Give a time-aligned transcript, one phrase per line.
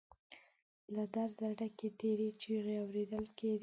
[0.95, 3.59] له درده ډکې تېرې چيغې اورېدل کېدې.